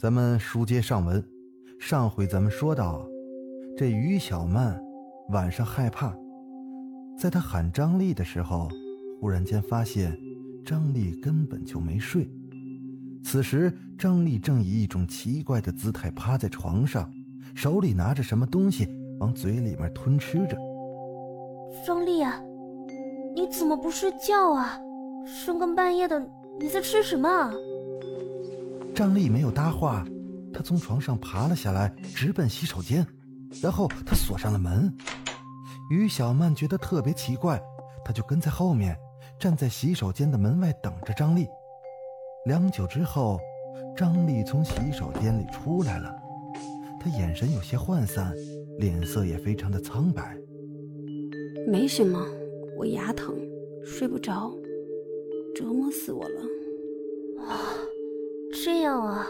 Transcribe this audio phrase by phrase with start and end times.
[0.00, 1.20] 咱们书接上文，
[1.80, 3.04] 上回咱们说到，
[3.76, 4.80] 这于小曼
[5.30, 6.16] 晚上害怕，
[7.18, 8.68] 在她喊张丽的时候，
[9.20, 10.16] 忽然间发现
[10.64, 12.30] 张丽根本就没睡。
[13.24, 17.12] 此时，张丽正以一种奇怪的姿态趴在床上，
[17.52, 18.86] 手里拿着什么东西
[19.18, 20.56] 往嘴里面吞吃着。
[21.84, 22.40] 张丽啊，
[23.34, 24.78] 你怎么不睡觉啊？
[25.26, 26.24] 深更半夜的，
[26.60, 27.52] 你在吃什么？
[28.98, 30.04] 张丽没有搭话，
[30.52, 33.06] 她从床上爬了下来，直奔洗手间，
[33.62, 34.92] 然后她锁上了门。
[35.88, 37.62] 于小曼觉得特别奇怪，
[38.04, 38.98] 她就跟在后面，
[39.38, 41.46] 站在洗手间的门外等着张丽。
[42.44, 43.38] 良久之后，
[43.96, 46.12] 张丽从洗手间里出来了，
[47.00, 48.34] 她眼神有些涣散，
[48.80, 50.36] 脸色也非常的苍白。
[51.68, 52.20] 没什么，
[52.76, 53.32] 我牙疼，
[53.84, 54.52] 睡不着。
[55.54, 56.40] 折磨死我了！
[57.46, 57.77] 啊
[58.48, 59.26] 啊，这样啊。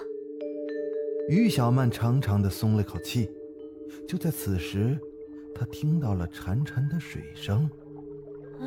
[1.28, 3.28] 于小曼长长的松了口气。
[4.06, 4.98] 就在此时，
[5.54, 7.68] 她听到了潺潺的水声。
[8.60, 8.66] 哎，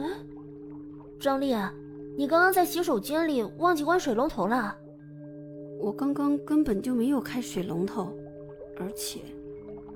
[1.20, 1.56] 张丽，
[2.16, 4.76] 你刚刚在洗手间里忘记关水龙头了？
[5.80, 8.16] 我刚刚根本就没有开水龙头，
[8.80, 9.22] 而且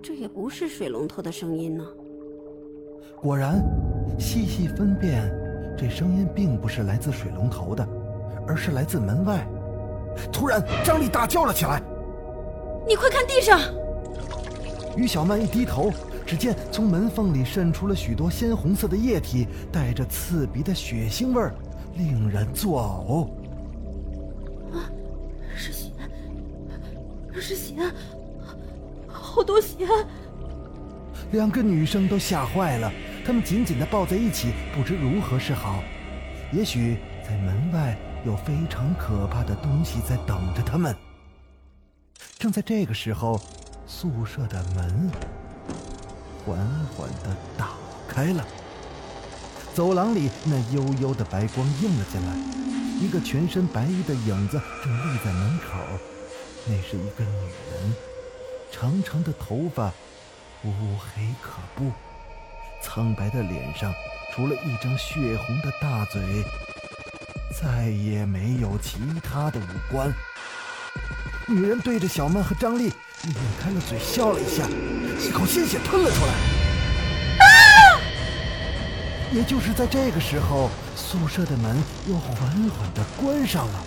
[0.02, 1.86] 这也不是水龙头的声音呢。
[3.22, 3.62] 果然，
[4.20, 5.32] 细细分辨。
[5.78, 7.88] 这声音并不是来自水龙头的，
[8.48, 9.48] 而是来自门外。
[10.32, 11.82] 突然，张丽大叫了起来
[12.88, 13.60] ：“你快看地上！”
[14.96, 15.92] 于小曼一低头，
[16.26, 21.54] 只见从门缝里渗出了许多鲜红色的液体，带着刺鼻的血腥味儿，
[21.98, 23.26] 令人作呕。
[24.74, 24.88] 啊，
[25.56, 25.92] 是血，
[27.34, 27.74] 是血，
[29.08, 29.86] 好多血！
[31.32, 32.92] 两个女生都吓坏了。
[33.26, 35.84] 她们紧紧地抱在一起，不知如何是好。
[36.54, 36.98] 也许
[37.28, 40.96] 在门外有非常可怕的东西在等着他们。
[42.40, 43.40] 正在这个时候，
[43.86, 45.12] 宿舍的门
[46.44, 46.58] 缓
[46.96, 47.70] 缓地打
[48.08, 48.44] 开了，
[49.76, 52.36] 走廊里那幽幽的白光映了进来，
[53.00, 55.78] 一个全身白衣的影子正立在门口。
[56.66, 57.30] 那是一个女
[57.72, 57.96] 人，
[58.72, 59.94] 长长的头发，
[60.64, 61.92] 乌黑可怖。
[62.82, 63.94] 苍白的脸上，
[64.34, 66.44] 除了一张血红的大嘴，
[67.62, 70.14] 再也没有其他的五官。
[71.48, 72.92] 女人对着小曼和张丽
[73.24, 74.68] 咧开了嘴，笑了一下，
[75.20, 76.32] 一口鲜血喷了出来。
[77.40, 77.46] 啊！
[79.32, 81.78] 也就是在这个时候，宿舍的门
[82.08, 83.84] 又缓缓的关上了。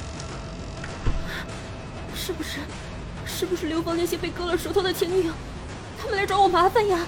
[2.14, 2.60] 是不是？
[3.26, 5.32] 是不是刘芳那些被割了舌头的前女友，
[6.00, 7.06] 他们来找我麻烦呀？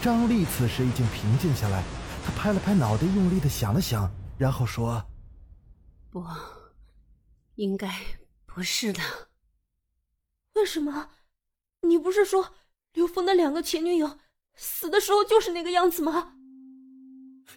[0.00, 1.82] 张丽此时已经平静下来，
[2.24, 5.04] 她拍了拍脑袋，用力的想了想，然后说
[6.12, 6.22] ：“不，
[7.54, 7.90] 应该
[8.44, 9.00] 不是的。
[10.56, 11.08] 为什么？
[11.88, 12.50] 你不是说
[12.92, 14.18] 刘峰的两个前女友
[14.54, 16.34] 死的时候就是那个样子吗？”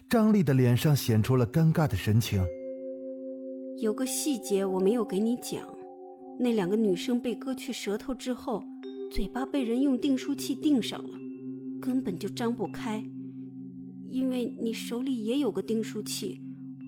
[0.08, 2.42] 张丽的脸上显出了尴尬的神情。
[3.82, 5.62] 有个细节我没有给你讲，
[6.40, 8.64] 那两个女生被割去舌头之后，
[9.12, 11.18] 嘴巴被人用订书器订上了。
[11.78, 13.04] 根本就张不开，
[14.08, 16.40] 因为你手里也有个订书器，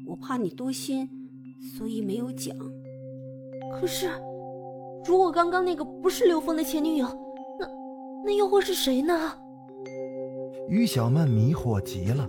[0.06, 1.06] 我怕你多心，
[1.76, 2.56] 所以没有讲。
[3.72, 4.10] 可是，
[5.04, 7.06] 如果刚刚那个不是刘峰的前女友，
[7.58, 7.66] 那
[8.24, 9.32] 那又会是谁呢？
[10.68, 12.28] 于小曼迷惑极了。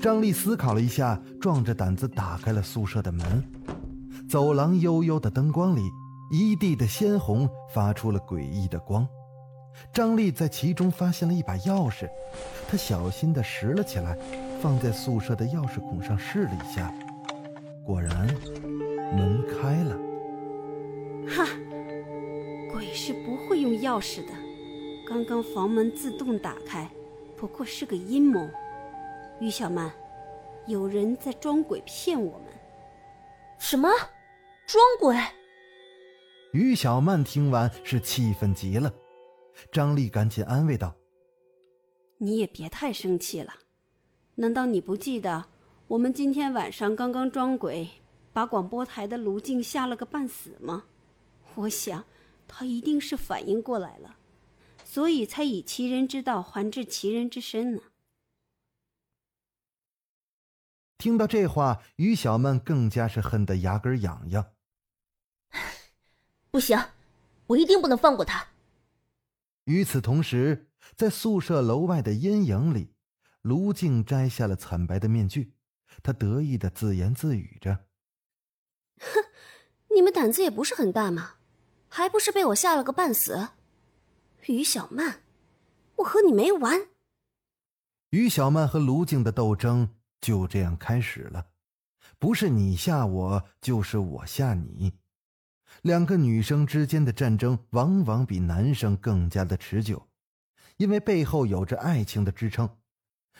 [0.00, 3.42] 张丽思考了一下，壮着胆子打开了宿舍的门。
[4.28, 5.80] 走廊幽幽的灯光里，
[6.30, 9.08] 一地的鲜红发出了诡异的光。
[9.92, 12.08] 张丽在其中发现了一把钥匙，
[12.68, 14.16] 她小心地拾了起来，
[14.60, 16.92] 放在宿舍的钥匙孔上试了一下，
[17.88, 18.26] 果然，
[19.16, 19.96] 门开了。
[21.26, 21.48] 哈，
[22.70, 24.32] 鬼是不会用钥匙的。
[25.08, 26.86] 刚刚房门自动打开，
[27.34, 28.46] 不过是个阴谋。
[29.40, 29.90] 于小曼，
[30.66, 32.48] 有人在装鬼骗我们。
[33.58, 33.88] 什么？
[34.66, 35.16] 装鬼？
[36.52, 38.92] 于小曼听完是气愤极了。
[39.72, 40.94] 张丽赶紧安慰道
[42.20, 43.54] ：“你也别太生气了，
[44.34, 45.46] 难道你不记得
[45.88, 47.88] 我们今天晚上刚刚装鬼，
[48.30, 50.84] 把广播台的卢静吓了个半死吗？
[51.54, 52.04] 我想，
[52.46, 54.18] 他一定是反应过来了，
[54.84, 57.80] 所以才以其人之道还治其人之身呢。
[60.98, 64.44] 听到这话，于小曼更加是恨得牙根痒痒。
[66.50, 66.78] 不行，
[67.46, 68.48] 我一定不能放过他。
[69.64, 72.92] 与此同时，在宿舍楼外的阴影里，
[73.40, 75.54] 卢静摘下了惨白的面具，
[76.02, 77.86] 他得意的自言自语着
[79.00, 79.24] ：“哼，
[79.94, 81.36] 你们胆子也不是很大嘛，
[81.88, 83.48] 还不是被我吓了个半死？
[84.46, 85.22] 于小曼，
[85.96, 86.88] 我和你没完！”
[88.10, 89.94] 于小曼和卢静的斗争。
[90.20, 91.46] 就这样开始了，
[92.18, 94.94] 不是你吓我，就是我吓你。
[95.82, 100.08] 两个女生之间的战争往往比男生更加的持久，
[100.76, 102.68] 因为背后有着爱情的支撑。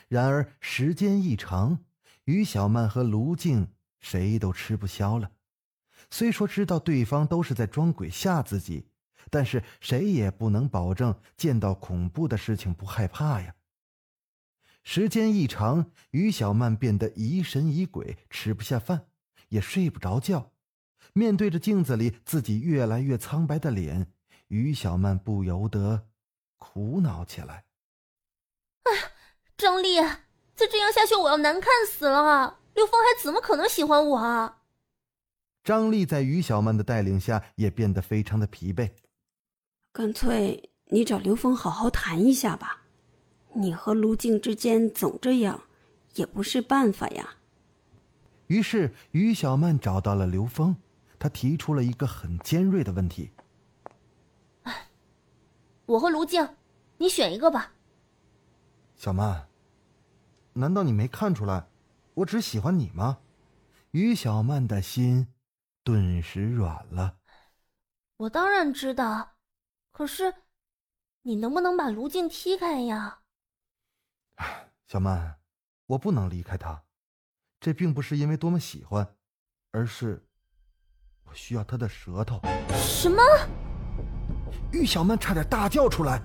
[0.06, 1.80] 然而时间一长，
[2.28, 5.30] 于小曼和卢静谁都吃不消了。
[6.10, 8.90] 虽说知道对方都是在装鬼吓自己，
[9.30, 13.54] 但是谁也不能保证见到恐怖的事情不害怕呀。
[14.82, 19.06] 时间一长，于小曼变得疑神疑鬼，吃不下饭，
[19.48, 20.52] 也睡不着觉。
[21.14, 24.12] 面对着镜子里自己越来越苍白的脸，
[24.48, 26.08] 于小曼不由得
[26.58, 27.64] 苦恼起来。
[28.82, 29.12] 哎呀，
[29.56, 29.96] 张丽，
[30.58, 32.58] 再这样下去，我要难看死了！
[32.74, 34.58] 刘峰还怎么可能喜欢我啊？
[35.62, 38.90] 张丽在于小曼的带领下也变得非常的疲惫。
[39.92, 42.82] 干脆你找刘峰好好谈一下吧。
[43.54, 45.62] 你和卢静之间总这样，
[46.14, 47.36] 也不是办法呀。
[48.48, 50.74] 于是于小曼找到了刘峰，
[51.20, 53.30] 他提出了一个很尖锐的问题
[55.86, 56.48] ：“我和卢静，
[56.96, 57.74] 你选一个吧。”
[58.96, 59.47] 小曼，
[60.58, 61.68] 难道你没看出来，
[62.14, 63.18] 我只喜欢你吗？
[63.92, 65.28] 于小曼的心
[65.84, 67.18] 顿时软了。
[68.16, 69.36] 我当然知道，
[69.92, 70.34] 可是，
[71.22, 73.20] 你能不能把卢静踢开呀？
[74.88, 75.38] 小曼，
[75.86, 76.82] 我不能离开他，
[77.60, 79.14] 这并不是因为多么喜欢，
[79.70, 80.26] 而是
[81.22, 82.40] 我需要他的舌头。
[82.74, 83.22] 什么？
[84.72, 86.20] 于小曼差点大叫出来。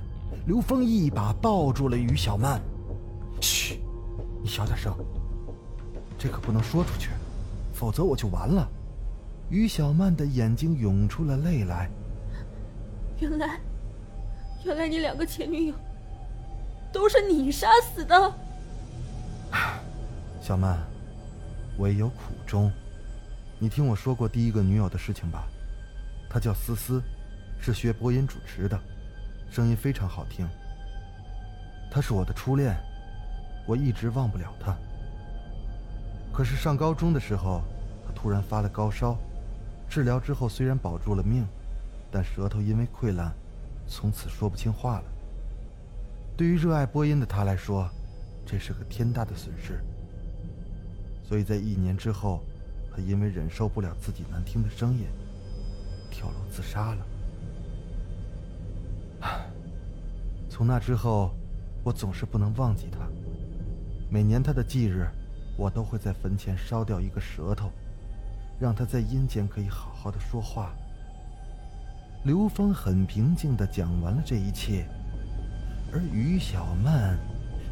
[0.47, 2.59] 刘峰一把抱住了于小曼。
[4.43, 4.93] 嘘，你小点声，
[6.19, 7.09] 这可不能说出去，
[7.73, 8.69] 否则我就完了。
[9.49, 11.89] 于小曼的眼睛涌出了泪来。
[13.19, 13.59] 原来，
[14.65, 15.75] 原来你两个前女友。
[16.91, 18.33] 都是你杀死的，
[20.39, 20.77] 小曼，
[21.75, 22.71] 我也有苦衷。
[23.57, 25.47] 你听我说过第一个女友的事情吧？
[26.29, 27.01] 她叫思思，
[27.59, 28.79] 是学播音主持的，
[29.49, 30.47] 声音非常好听。
[31.89, 32.77] 她是我的初恋，
[33.65, 34.75] 我一直忘不了他。
[36.33, 37.61] 可是上高中的时候，
[38.05, 39.17] 他突然发了高烧，
[39.89, 41.45] 治疗之后虽然保住了命，
[42.11, 43.31] 但舌头因为溃烂，
[43.87, 45.05] 从此说不清话了。
[46.35, 47.87] 对于热爱播音的他来说，
[48.45, 49.79] 这是个天大的损失。
[51.23, 52.41] 所以在一年之后，
[52.91, 55.05] 他因为忍受不了自己难听的声音，
[56.09, 57.05] 跳楼自杀了。
[60.49, 61.31] 从那之后，
[61.83, 62.99] 我总是不能忘记他。
[64.13, 65.07] 每年他的忌日，
[65.57, 67.71] 我都会在坟前烧掉一个舌头，
[68.59, 70.71] 让他在阴间可以好好的说话。
[72.23, 74.85] 刘峰很平静的讲完了这一切。
[75.91, 77.17] 而于小曼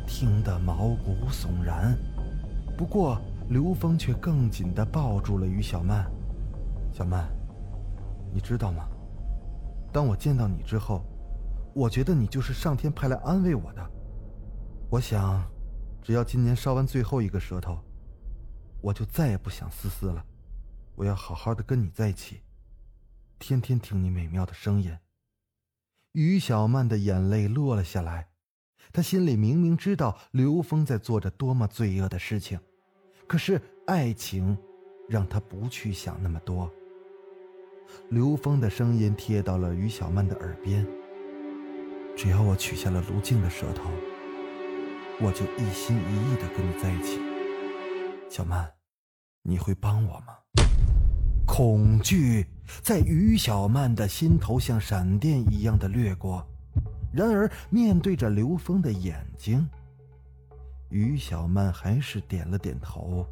[0.08, 1.96] 听得毛骨悚然，
[2.76, 6.10] 不过刘峰却更紧地抱住了于小曼。
[6.92, 7.30] 小曼，
[8.34, 8.88] 你知道吗？
[9.94, 11.06] 当我见到你之后，
[11.76, 13.92] 我觉得你就是上天派来安慰我的。
[14.90, 15.40] 我想，
[16.02, 17.80] 只要今年烧完最后一个舌头，
[18.82, 20.26] 我就再也不想思思了。
[20.96, 22.42] 我要好好的跟你在一起，
[23.40, 24.98] 天天听你美妙的声音。
[26.14, 28.30] 于小曼的眼泪落了下来，
[28.92, 32.60] 她心里明明知道刘峰在做着多么罪恶的事情，
[33.28, 34.58] 可是爱情
[35.08, 36.70] 让她不去想那么多。
[38.10, 40.86] 刘峰的声音贴到了于小曼的耳边
[42.18, 43.90] ：“只要我取下了卢静的舌头，
[45.20, 47.20] 我就一心一意的跟你在一起。
[48.30, 48.72] 小曼，
[49.42, 50.38] 你会帮我吗？”
[51.46, 52.48] 恐惧
[52.82, 56.48] 在于小曼的心头像闪电一样的掠过，
[57.14, 59.68] 然而面对着刘峰的眼睛，
[60.90, 63.28] 于小曼还是点了点头。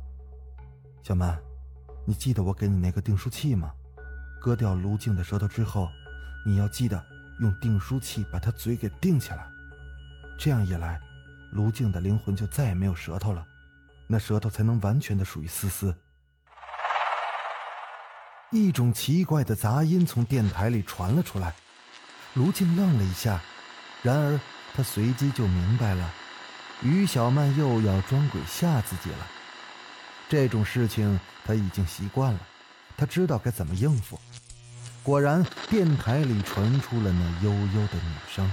[1.01, 1.39] 小曼，
[2.05, 3.71] 你记得我给你那个订书器吗？
[4.41, 5.87] 割掉卢静的舌头之后，
[6.45, 7.01] 你要记得
[7.39, 9.47] 用订书器把她嘴给钉起来，
[10.37, 10.99] 这样一来，
[11.51, 13.45] 卢静的灵魂就再也没有舌头了，
[14.07, 15.95] 那舌头才能完全的属于思思。
[18.51, 21.53] 一种奇怪的杂音从电台里传了出来，
[22.33, 23.39] 卢静愣了一下，
[24.01, 24.39] 然而
[24.75, 26.11] 他随即就明白了，
[26.81, 29.27] 于小曼又要装鬼吓自己了。
[30.27, 32.39] 这种事情他已经习惯了，
[32.97, 34.19] 他知道该怎么应付。
[35.01, 38.51] 果然，电台里传出了那悠悠的女声。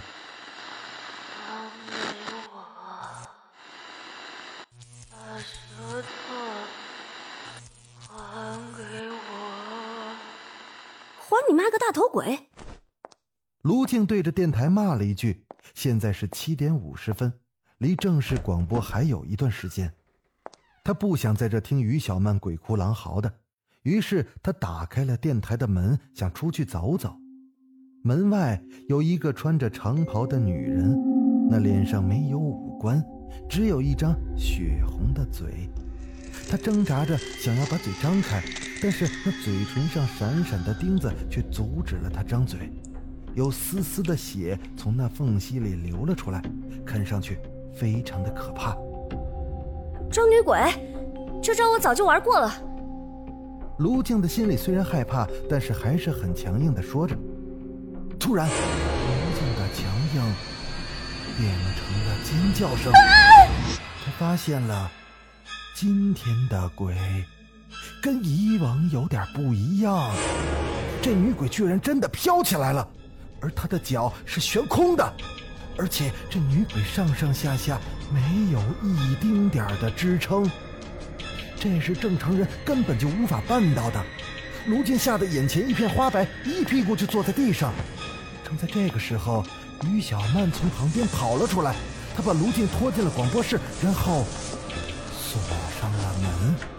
[11.19, 12.49] 还你妈个大头鬼！
[13.97, 15.43] 并对着电台骂了一句。
[15.73, 17.33] 现在是七点五十分，
[17.79, 19.91] 离正式广播还有一段时间。
[20.85, 23.33] 他不想在这听于小曼鬼哭狼嚎的，
[23.85, 27.17] 于是他打开了电台的门，想出去走走。
[28.03, 30.95] 门外有一个穿着长袍的女人，
[31.51, 33.03] 那脸上没有五官，
[33.49, 35.71] 只有一张血红的嘴。
[36.51, 38.43] 她挣扎着想要把嘴张开，
[38.83, 42.71] 但是那嘴唇上闪闪的钉子却阻止了她张嘴。
[43.37, 46.43] 有丝丝的血从那缝隙里流了出来，
[46.87, 47.39] 看上去
[47.79, 48.75] 非常的可怕。
[50.11, 50.59] 装女鬼，
[51.43, 52.51] 这招我早就玩过了。
[53.77, 57.15] 卢静的心里虽然害怕，但是还是很强硬的说着。
[58.19, 58.55] 突然，卢
[59.39, 60.35] 静的强硬
[61.37, 62.91] 变成了尖叫声。
[64.03, 64.91] 他发现了，
[65.75, 66.97] 今天的鬼
[68.03, 70.11] 跟以往有点不一样。
[71.03, 72.89] 这女鬼居然真的飘起来了。
[73.47, 75.15] 而她的脚是悬空的，
[75.79, 77.79] 而且这女鬼上上下下
[78.13, 80.51] 没有一丁点的支撑，
[81.57, 84.05] 这是正常人根本就无法办到的。
[84.67, 87.73] 卢静吓得眼前一片花白，一屁股就坐在地上。
[88.45, 89.47] 正在这个时候，
[89.85, 91.73] 于小曼从旁边跑了出来，
[92.17, 94.25] 她把卢静拖进了广播室，然后
[95.13, 95.41] 锁
[95.81, 96.76] 上了门。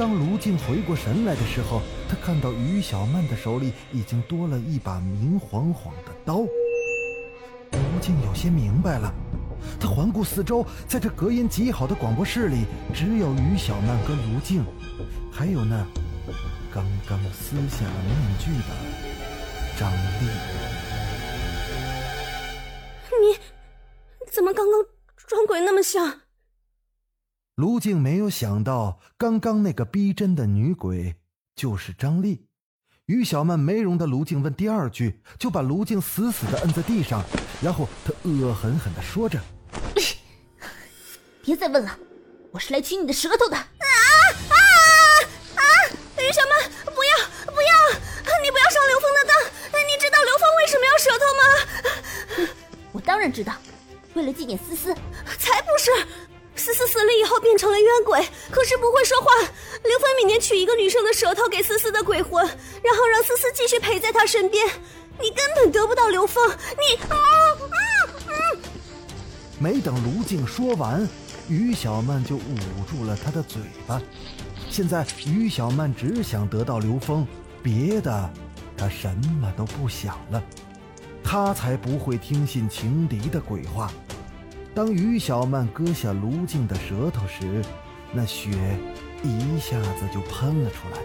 [0.00, 6.36] 当卢静回过神来的时候，他看到于小曼的手里已经多了一把明晃晃的刀。
[6.38, 9.12] 卢静有些明白了，
[9.78, 12.64] 他环顾四周，在这隔音极好的广播室里，
[12.94, 14.64] 只有于小曼跟卢静，
[15.30, 15.84] 还有那
[16.72, 18.74] 刚刚撕下了面具的
[19.78, 20.30] 张丽。
[23.20, 23.36] 你
[24.32, 24.82] 怎么刚刚
[25.26, 26.20] 装鬼那么像？
[27.60, 31.16] 卢静没有想到，刚刚那个逼真的女鬼
[31.54, 32.46] 就是张丽。
[33.04, 37.22] 于小曼没容的卢静问第二句，就把卢静死死的摁在地上，
[37.60, 39.38] 然后她恶狠狠的说着
[41.44, 41.98] ：“别再问了，
[42.50, 43.66] 我是来取你的舌头的！”啊
[44.48, 44.56] 啊
[45.56, 45.62] 啊！
[46.16, 47.12] 于小曼，不要
[47.52, 47.68] 不要！
[48.42, 49.36] 你不要上刘峰的当！
[49.84, 52.48] 你知道刘峰为什么要舌头吗？
[52.92, 53.52] 我当然知道，
[54.14, 54.94] 为了纪念思思。
[55.38, 55.90] 才不是！
[56.56, 59.30] 思思死了以后变成了冤鬼，可是不会说话。
[59.84, 64.66] 刘峰每年取一个女生的舌头给思思的鬼魂，然后让思思继续陪在他身边。
[65.20, 67.72] 你根本得不到刘峰，你啊啊
[68.26, 68.32] 啊！
[69.58, 71.08] 没等卢静说完，
[71.48, 72.56] 于小曼就捂
[72.90, 74.00] 住了他的嘴巴。
[74.68, 77.26] 现在于小曼只想得到刘峰，
[77.62, 78.30] 别的
[78.76, 79.08] 她什
[79.40, 80.42] 么都不想了。
[81.24, 83.90] 她才不会听信情敌的鬼话。
[84.74, 87.64] 当于小曼割下卢静的舌头时，
[88.12, 88.50] 那血
[89.22, 90.98] 一下子就喷了出来。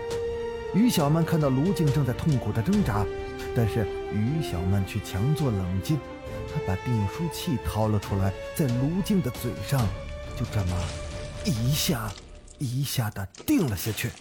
[0.74, 3.06] 于小曼看到卢静正在痛苦的挣扎，
[3.56, 5.98] 但是于小曼却强作冷静，
[6.54, 9.86] 她把订书器掏了出来，在卢静的嘴上
[10.38, 10.78] 就这么
[11.46, 12.12] 一下
[12.60, 14.12] 一下的定了下去。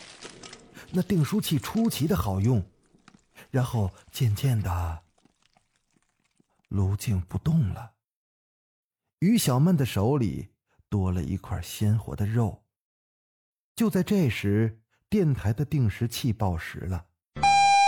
[0.90, 2.64] 那订书器出奇的好用，
[3.50, 5.00] 然后渐渐的，
[6.68, 7.93] 卢静不动了。
[9.24, 10.50] 于小曼的手里
[10.90, 12.62] 多了一块鲜活的肉。
[13.74, 17.06] 就在这时，电台的定时器报时了，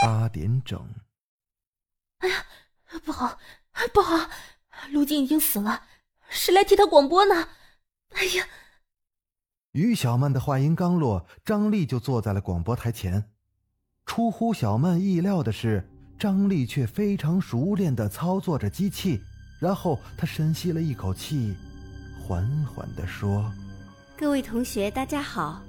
[0.00, 0.88] 八点整。
[2.21, 2.47] 哎呀，
[3.05, 3.38] 不好，
[3.93, 4.31] 不好！
[4.93, 5.83] 卢静已经死了，
[6.31, 7.49] 谁来替他广播呢？
[8.14, 8.49] 哎呀！
[9.73, 13.31] 于小曼的话音刚落，张丽就坐在了广播台前。
[14.07, 15.87] 出乎小曼意料的是，
[16.19, 19.23] 张丽却非常熟练的操作着机器。
[19.58, 21.54] 然后他深吸了一口气，
[22.20, 23.50] 缓缓地说
[24.16, 25.62] ：“各位同学，大家好，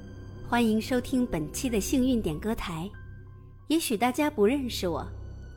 [0.50, 2.90] 欢迎收听本期的幸运点歌台。
[3.68, 5.08] 也许大家不认识我，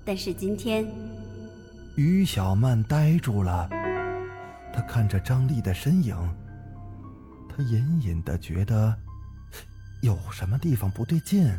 [0.04, 0.86] 但是今天……”
[1.96, 3.68] 于小曼呆住了，
[4.72, 6.16] 她看着张丽的身影，
[7.48, 8.96] 她隐隐的觉得
[10.02, 11.52] 有什么地方不对劲。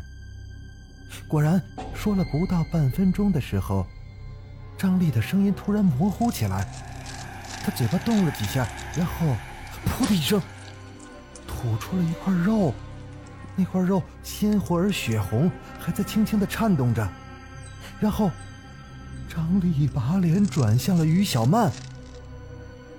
[1.28, 1.60] 果然，
[1.94, 3.86] 说了不到半分钟的时候。
[4.82, 6.66] 张丽的声音突然模糊起来，
[7.62, 9.36] 她嘴巴动了几下，然后
[9.86, 10.42] “噗”的一声，
[11.46, 12.74] 吐出了一块肉。
[13.54, 15.48] 那块肉鲜活而血红，
[15.78, 17.08] 还在轻轻的颤动着。
[18.00, 18.28] 然后，
[19.28, 21.70] 张丽把脸转向了于小曼。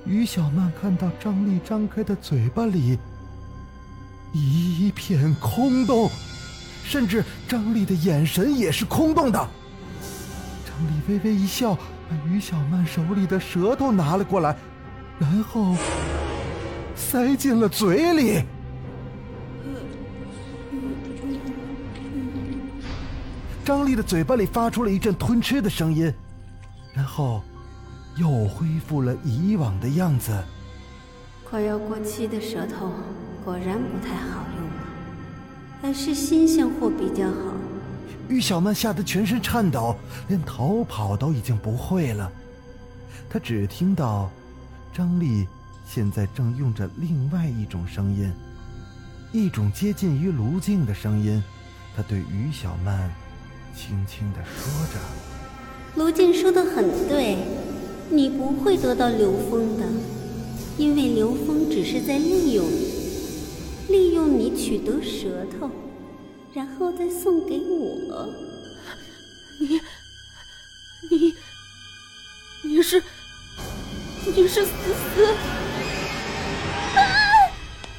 [0.05, 2.97] 于小曼看到张丽张开的嘴巴里
[4.31, 6.09] 一片空洞，
[6.85, 9.49] 甚至张丽的眼神也是空洞的。
[10.83, 11.75] 张丽微微一笑，
[12.09, 14.53] 把于小曼手里的舌头拿了过来，
[15.17, 15.77] 然后
[16.93, 18.43] 塞进了嘴里。
[23.63, 26.13] 张丽的嘴巴里发出了一阵吞吃的声音，
[26.93, 27.41] 然后
[28.17, 30.37] 又恢复了以往的样子。
[31.49, 32.91] 快要过期的舌头
[33.45, 34.83] 果然不太好用了，
[35.81, 37.52] 还是新鲜货比较好。
[38.29, 39.95] 于小曼吓得全身颤抖，
[40.27, 42.31] 连逃跑都已经不会了。
[43.29, 44.29] 她只听到
[44.93, 45.47] 张丽
[45.85, 48.31] 现在正用着另外一种声音，
[49.31, 51.43] 一种接近于卢静的声音。
[51.95, 53.09] 她对于小曼。
[53.75, 54.99] 轻轻地说着
[55.97, 57.39] ：“卢静说的很对，
[58.11, 59.83] 你不会得到刘峰的，
[60.77, 65.71] 因为刘峰只是在利用你，利用你取得舌头，
[66.53, 68.29] 然后再送给我。
[69.59, 69.81] 你，
[71.09, 71.33] 你，
[72.63, 73.03] 你是，
[74.25, 75.35] 你是思思。”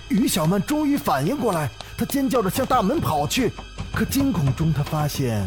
[0.08, 1.68] 于小曼终于反应过来，
[1.98, 3.50] 她尖叫着向大门跑去，
[3.92, 5.44] 可惊恐中她发现。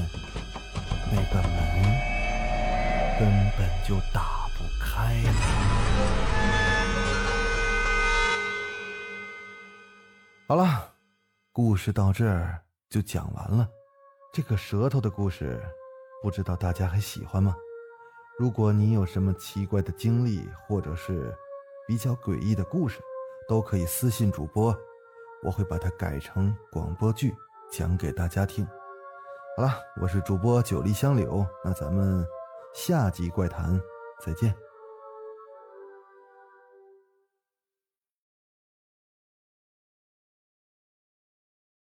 [1.10, 1.58] 那个门
[3.18, 5.32] 根本就打不开了。
[10.50, 10.92] 好了，
[11.54, 13.70] 故事到这儿就讲完了。
[14.34, 15.62] 这个舌头的故事，
[16.22, 17.56] 不知道大家还喜欢吗？
[18.38, 21.36] 如果你有什么奇怪的经历，或者是
[21.88, 23.00] 比较诡异的故事，
[23.48, 24.78] 都可以私信主播，
[25.44, 27.36] 我会把它改成广播剧
[27.72, 28.68] 讲给大家听。
[29.56, 32.24] 好了，我是主播九黎香柳，那咱们
[32.76, 33.82] 下集怪谈
[34.24, 34.56] 再见。